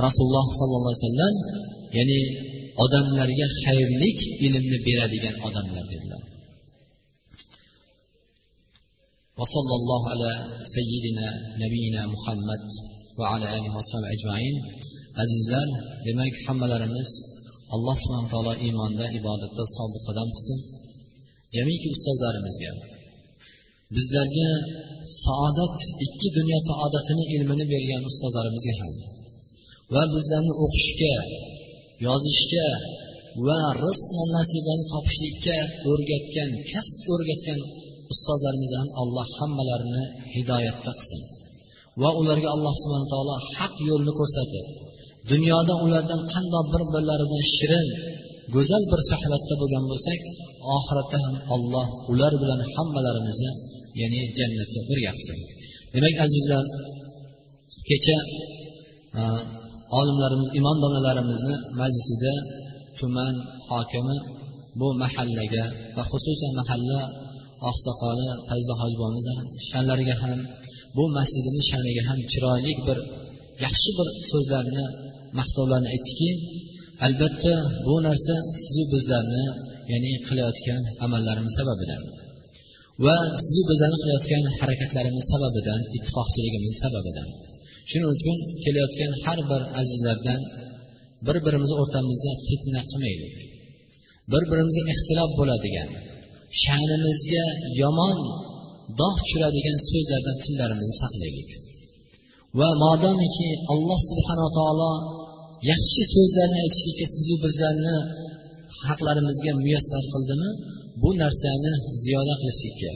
[0.06, 1.34] rasululloh sollallohu alayhi vasallam
[1.98, 2.20] ya'ni
[2.84, 6.22] odamlarga xayrlik ilmni beradigan odamlar dedilar
[9.40, 10.30] وصلى الله على
[10.76, 11.28] سيدنا
[11.62, 12.64] نبينا محمد
[13.21, 13.69] va ala ali
[14.15, 14.55] ajmain.
[15.23, 15.67] Azizlar
[16.07, 17.09] demak hammalarimiz
[17.75, 20.59] alloh subhana taolo iymonda ibodatda sobit qadam qilsin
[21.55, 22.71] jamiki ustozlarimizga
[23.95, 24.49] bizlarga
[25.25, 28.93] saodat ikki dunyo saodatini ilmini bergan ustozlarimizga ham
[29.93, 31.15] va bizlarni o'qishga
[32.07, 32.67] yozishga
[33.47, 35.57] va rizq nasibani topishlikka
[35.91, 37.59] o'rgatgan kasb o'rgatgan
[38.13, 40.03] ustozlarimizni ham alloh hammalarini
[40.35, 41.21] hidoyatda qilsin.
[42.01, 44.65] Va ularga alloh subhana taolo haq yo'lni ko'rsatib
[45.31, 47.87] dunyoda ulardan qandoq bir birlari bilan shirin
[48.55, 50.19] go'zal bir suhbatda bo'lgan bo'lsak
[50.77, 53.51] oxiratda ham alloh ular bilan hammalarimizni
[53.99, 55.37] ya'ni jannatga birga qilsin
[55.93, 56.65] demak azizlar
[57.87, 58.17] kecha
[59.19, 59.21] e,
[59.99, 62.33] olimlarimiz imom domlalarimizni majlisida
[62.99, 63.35] tuman
[63.69, 64.17] hokimi
[64.79, 65.63] bu mahallaga
[65.95, 66.99] va xususan mahalla
[67.69, 69.25] oqsoqoli fayzo hojibomiz
[69.69, 70.39] sha'nlariga ham
[70.95, 72.97] bu masjidini sha'niga ham chiroyli bir
[73.65, 74.85] yaxshi bir so'zlarni
[75.39, 76.29] maqtovlarni aytdiki
[77.05, 77.53] albatta
[77.87, 79.45] bu narsa sizu bizlarni
[79.91, 82.01] ya'ni qilayotgan amallarimiz sababidan
[83.05, 87.27] va sizu bizlarni qilayotgan harakatlarimiz sababidan ittifoqchiligimiz sababidan.
[87.89, 90.41] Shuning uchun kelayotgan har bir azizlardan
[91.27, 93.35] bir birimizni o'rtamizda fitna qilmaylik.
[94.31, 95.89] Bir birimizga ixtilof bo'ladigan
[96.63, 97.45] sha'nimizga
[97.81, 98.17] yomon
[98.99, 101.49] dog' tushiradigan so'zlardan tillarimizni saqlaylik.
[102.59, 104.91] Va modomiki alloh subhanava taolo
[105.71, 107.95] yaxshi so'zlarni aytishlikka sizu bizlarni
[108.85, 110.49] haqlarimizga muyassar qildimi?
[111.01, 111.73] Bu narsani
[112.03, 112.91] ziyoda qilishlikka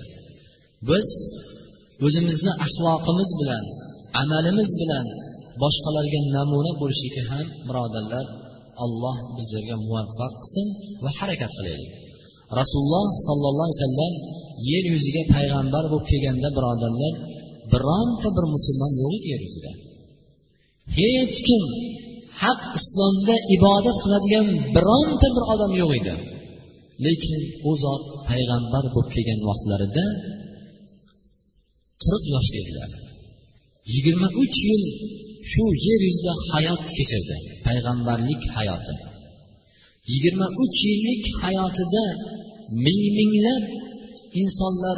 [0.90, 1.08] biz
[2.06, 3.64] o'zimizni axloqimiz bilan
[4.22, 5.06] amalimiz bilan
[5.62, 8.26] boshqalarga namuna bo'lishlikka ham birodarlar
[8.84, 10.68] alloh bizlarga muvaffaq qilsin
[11.04, 11.92] va harakat qilaylik.
[12.60, 14.14] Rasululloh sollallohu alayhi vasallam
[14.70, 17.13] yer yuziga payg'ambar bo'lib kelganda birodarlar
[17.74, 19.72] bironta bir musulmon yo'q edi yer yuzida.
[20.98, 21.63] Hech kim
[22.44, 26.15] haq islomda ibodat qiladigan bironta bir odam yo'q edi.
[27.06, 27.36] Lekin
[27.70, 30.06] u zot payg'ambar bo'lib kelgan vaqtlarida
[32.04, 32.91] qirq yoshda edilar.
[33.94, 34.84] Yigirma uch yil
[35.52, 38.96] shu yer yuzida hayot kechirdi payg'ambarlik hayoti.
[40.12, 42.06] Yigirma uch yillik hayotida
[42.86, 43.63] ming minglab
[44.41, 44.98] insonlar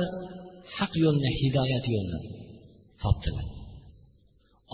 [0.76, 2.19] haq yo'lni hidoyat yo'lini
[3.04, 3.45] topdilar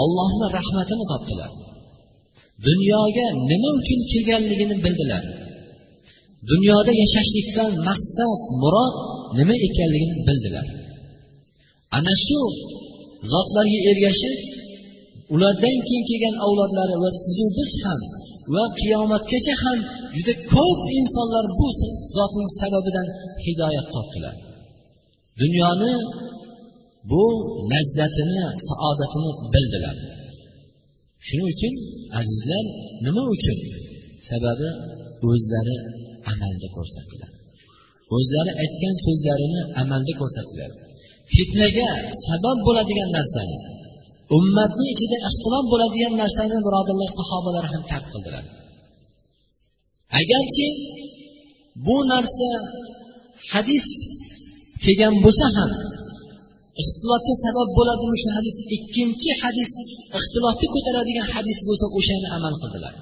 [0.04, 1.52] ollohni rahmatini topdilar
[2.68, 5.24] dunyoga nima uchun kelganligini bildilar
[6.52, 8.96] dunyoda yashashlikdan maqsad murod
[9.38, 10.68] nima ekanligini bildilar
[11.98, 12.40] ana shu
[13.32, 14.36] zotlarga ergashib
[15.34, 18.00] ulardan keyin kelgan avlodlari va sizu biz ham
[18.54, 19.80] va qiyomatgacha ham
[20.16, 21.68] juda ko'p insonlar bu
[22.16, 23.08] zotning sababidan
[23.46, 24.36] hidoyat topdilar
[25.42, 25.94] dunyoni
[27.12, 27.24] bu
[27.72, 29.98] lazzatini saodatini bildilar
[31.28, 31.74] shuning uchun
[32.20, 32.66] azizlar
[33.06, 33.58] nima uchun?
[34.30, 34.70] Sababi
[35.30, 35.76] o'zlari
[36.32, 37.32] amalda ko'rsatdilar.
[38.16, 40.72] O'zlari aytgan so'zlarini amalda ko'rsatdilar.
[41.36, 41.90] Fitnaga
[42.28, 43.58] sabab bo'ladigan narsani
[44.38, 48.44] ummatni ichida ixtilof bo'ladigan narsani birodarlar sahobalar ham tark qildilar.
[50.20, 50.68] Agarki
[51.86, 52.50] bu narsa
[53.52, 53.86] hadis
[54.84, 55.72] kelgan bo'lsa ham
[56.82, 58.56] ixtilofga sabab bo'ladimi shu hadis.
[58.78, 59.72] Ikkinchi hadis
[60.20, 62.94] ixtilofni ko'taradigan hadis bo'lsa o'shani amal qildilar.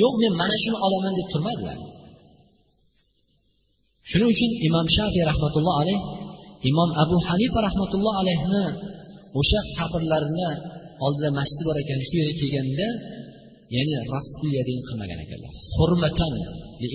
[0.00, 1.78] Yo'q men mana shuni olaman deb turmadilar.
[4.10, 5.98] Shuning uchun imom shafiy rahmatulloh alayh
[6.70, 8.64] imom abu hanifa rahmatulloh alayhni
[9.40, 10.50] o'sha qabrlarini
[11.04, 12.88] oldida masjid bor ekan shu yerga kelganda
[13.74, 15.52] ya'ni qilmagan ekanlar.
[15.76, 16.32] Hurmatan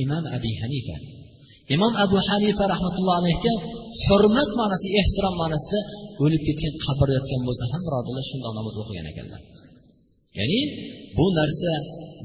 [0.04, 0.96] imom abi hanifa.
[1.76, 3.54] Imom abu hanifa rahmatulloh alayhga
[4.06, 5.80] hurmat ma'nosi ehtirom ma'nosida
[6.24, 9.42] o'lib ketgan qabr yotgan bo'lsa ham birodarlar shundoq namoz o'qigan ekanlar.
[10.40, 10.60] Ya'ni
[11.18, 11.72] bu narsa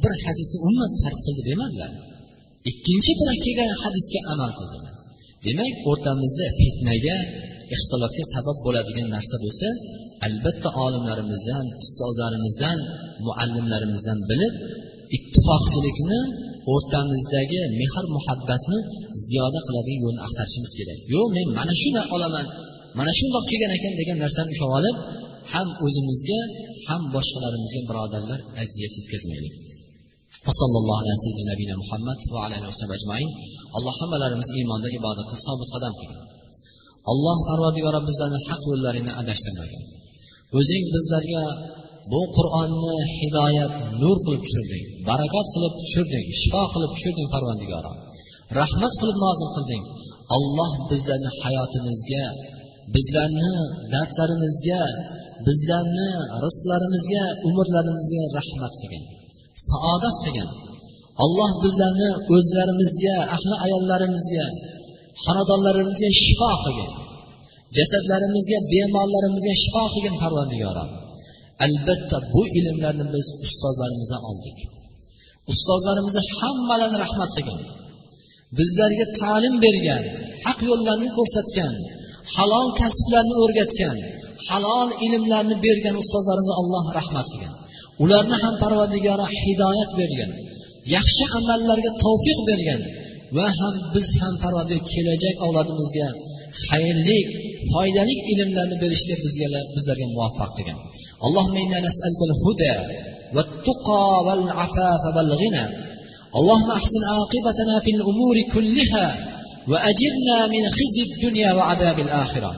[0.02, 1.90] bir hadisni umuman tark qildi demadilar.
[2.70, 4.92] Ikkinchi bir kelgan hadisga amal qildilar.
[5.46, 7.16] Demak o'rtamizda fitnaga
[7.74, 9.68] ixtilofga sabab bo'ladigan narsa bo'lsa
[10.26, 12.78] albatta olimlarimizdan ustozlarimizdan
[13.26, 14.54] muallimlarimizdan bilib
[15.16, 16.20] ittifoqchilikni
[16.72, 18.78] o'rtamizdagi mehr muhabbatni
[19.28, 20.98] ziyoda qiladigan yo'lni axtarishimiz kerak.
[21.14, 22.46] Yo'q men mana shuni olaman
[22.98, 24.96] mana shundoq kelgan ekan degan narsani ushlab olib
[25.52, 26.40] ham o'zimizga
[26.88, 29.54] ham boshqalarimizga birodarlar aziyat yetkazmaylik.
[33.78, 36.20] Alloh hammalarimiz iymonda ibodatda sobit qadam qilgin
[37.10, 39.82] alloh parvardigori bizlarni haq yo'llaringdan adashtirmagin
[40.58, 41.42] o'zing bizlarga
[42.10, 47.92] bu qur'onni hidoyat nur qilib tushirding barakat qilib tushirding shifo qilib tushirding parvandigoro
[48.60, 49.82] rahmat qilib nozil qilding.
[50.36, 52.24] Alloh bizlarni hayotimizga
[52.94, 53.50] bizlarni
[53.92, 54.82] dardlarimizga
[55.46, 56.08] bizlarni
[56.44, 59.02] rizqlarimizga umrlarimizga rahmat qilgin.
[59.68, 60.48] Saodat qilgin.
[61.24, 64.46] Alloh bizlarni o'zlarimizga ahli ayollarimizga
[65.24, 66.92] xonadonlarimizga shifo qilgin.
[67.76, 70.84] Jasadlarimizga bemorlarimizga shifo qilgin parvandigoro
[71.64, 74.58] albatta bu ilmlarni biz ustozlarimizdan oldik.
[75.52, 77.60] Ustozlarimizni hammalarini rahmat qilgan
[78.58, 80.02] bizlarga ta'lim bergan
[80.46, 81.74] haq yo'llarni ko'rsatgan
[82.36, 83.96] halol kasblarni o'rgatgan
[84.48, 87.54] halol ilmlarni bergan ustozlarimizga alloh rahmat qilgan
[88.04, 90.30] ularni ham parvardigori hidoyat bergan
[90.94, 92.80] yaxshi amallarga tavfiq bergan
[93.36, 96.08] va ham biz ham parvardigor kelajak avlodimizga
[96.66, 97.20] xayrli
[97.72, 100.78] foydali ilmlarni berishga bizga bizlarga muvaffaq qilgin
[106.38, 109.06] اللهم أحسن عاقبتنا في الأمور كلها
[109.70, 112.52] وأجرنا من خزي الدنيا وعذاب الآخرة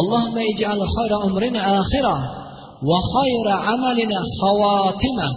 [0.00, 2.16] اللهم اجعل خير أمرنا آخرة
[2.90, 5.30] وخير عملنا خواتمه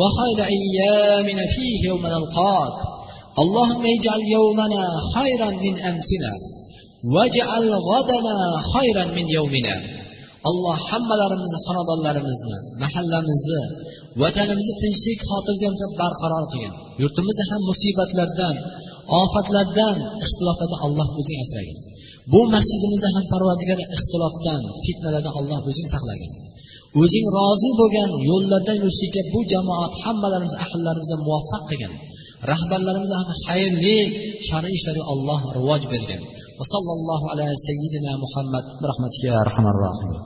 [0.00, 2.74] وخير أيامنا فيه يوم نلقاك
[3.42, 4.82] اللهم اجعل يومنا
[5.14, 6.32] خيرا من أمسنا
[10.48, 13.62] alloh hammalarimizni xonadonlarimizni mahallamizni
[14.22, 18.56] vatanimizni tinchlik xotirjamlik barqaror qilgin yurtimizni ham musibatlardan
[19.22, 21.76] ofatlardan ixtiloflardan alloh o'zing asragin.
[22.32, 26.30] Bu masjidimizni ham parvardigar ixtilofdan fitnalardan alloh o'zing saqlagin.
[27.00, 31.92] O'zing rozi bo'lgan yo'llardan yurishlikka bu jamoat hammalarimiz ahllarimizni muvaffaq qilgin.
[32.50, 33.98] Rahbarlarimizga ham xayrli
[34.48, 36.20] shar'iy ishlarga olloh rivoj bergin.
[36.60, 40.22] وصلى الله على سيدنا محمد برحمتك يا أرحم الراحمين.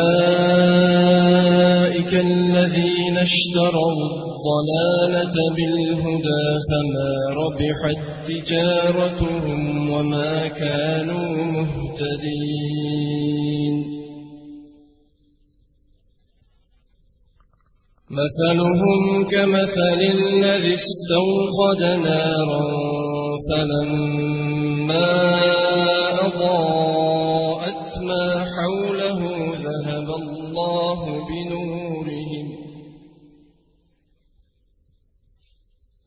[2.14, 2.93] الذين
[3.28, 13.14] اشتروا الضلالة بالهدى فما ربحت تجارتهم وما كانوا مهتدين.
[18.10, 22.66] مثلهم كمثل الذي استوقد نارا
[23.50, 25.12] فلما
[26.26, 26.93] أضاءت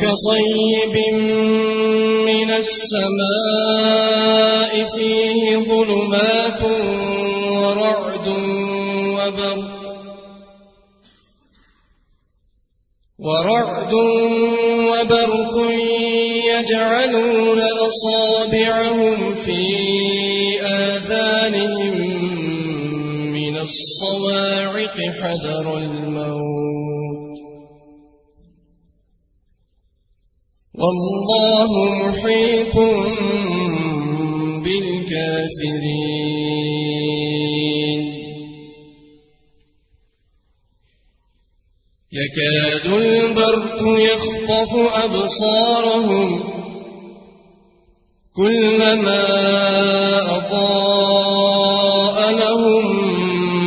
[0.00, 0.94] كصيب
[2.28, 3.92] من السماء
[4.96, 6.62] فيه ظلمات
[7.62, 8.28] ورعد
[9.18, 9.78] وبرق
[13.18, 13.92] ورعد
[14.90, 15.54] وبرق
[16.52, 19.62] يجعلون أصابعهم في
[20.62, 21.94] آذانهم
[23.32, 25.66] من الصواعق حذر
[30.80, 31.70] والله
[32.00, 32.76] محيط
[34.64, 36.18] بالكافرين.
[42.12, 44.72] يكاد البرق يخطف
[45.04, 46.28] أبصارهم
[48.36, 49.24] كلما
[50.36, 52.84] أضاء لهم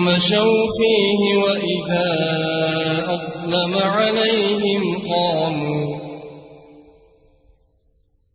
[0.05, 2.09] مشوا فيه وإذا
[3.07, 6.10] أظلم عليهم قاموا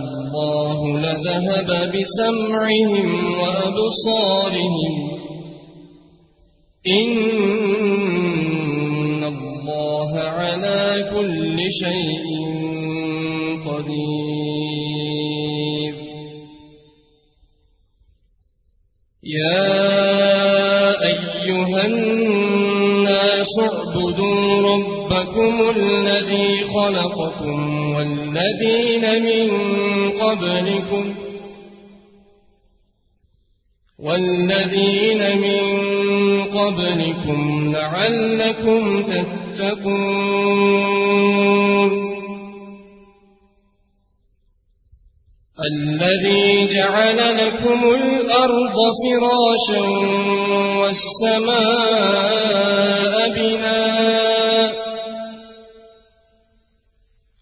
[0.00, 3.08] الله لذهب بسمعهم
[3.40, 4.84] وأبصارهم.
[6.86, 7.20] إن
[9.24, 10.82] الله على
[11.14, 12.26] كل شيء
[13.66, 14.50] قدير.
[19.22, 19.69] يا
[26.90, 27.58] خلقكم
[27.94, 29.48] والذين من
[30.10, 31.14] قبلكم
[33.98, 35.60] والذين من
[36.44, 40.00] قبلكم لعلكم تتقون
[45.72, 49.82] الذي جعل لكم الأرض فراشا
[50.80, 52.10] والسماء
[53.36, 54.89] بناء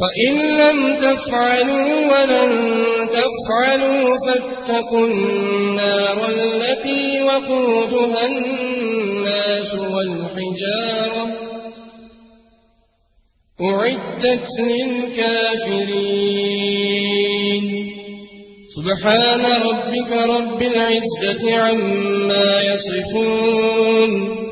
[0.00, 2.50] فإن لم تفعلوا ولن
[3.08, 11.24] تفعلوا فاتقوا النار التي وقودها الناس والحجارة.
[13.62, 15.90] أعدت للكافرين.
[18.76, 24.49] سبحان ربك رب العزة عما يصفون.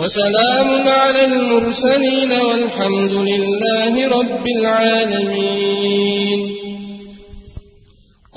[0.00, 6.40] وسلام على المرسلين والحمد لله رب العالمين.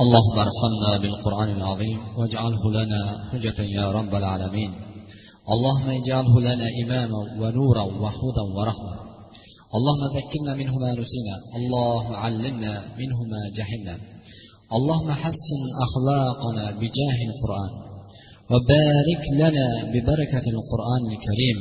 [0.04, 3.02] اللهم ارحمنا بالقرآن العظيم واجعله لنا
[3.32, 4.72] حجة يا رب العالمين.
[5.54, 8.96] اللهم اجعله لنا إماما ونورا وهدى ورحمة.
[9.78, 11.36] اللهم ذكرنا منه ما نسينا.
[11.60, 13.96] اللهم علمنا منه ما جهلنا.
[14.78, 17.93] اللهم حسن أخلاقنا بجاه القرآن.
[18.53, 21.59] وبارك لنا ببركة القرآن الكريم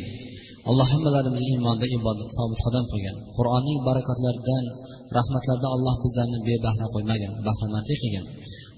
[0.70, 4.64] alloh hammalarimizni iymonda ibodat sobit qadam qilgan qur'onning barakatlaridan
[5.18, 8.26] rahmatlardan alloh bizlarni bebahra qo'ymagan bahramandlik qilgan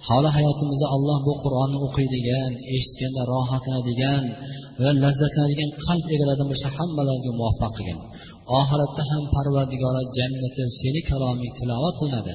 [0.08, 4.24] holi hayotimizda alloh bu qur'onni o'qiydigan eshitganda rohatlanadigan
[4.84, 8.00] va lazzatlanadigan qalb egalaridan bo'lsa hammalariga muvaffaq qilgan
[8.60, 12.34] oxiratda ham parvardigora jannati seni kaloming tilovat qilinadi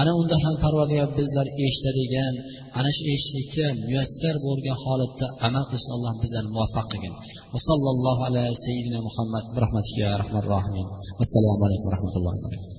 [0.00, 2.34] ana unda ham parvardigor bizlar eshitadigan
[2.78, 7.14] ana shu eshitishlikka muyassar bo'lgan holatda amal qilishni alloh bizlarni muvaffaq qilgin.
[7.52, 10.12] Va sallallohu alayhi sayyidina muhammad bi rahmatika ya
[10.52, 10.86] rohimin
[11.24, 12.75] assalomu alaykum va rahmatullohi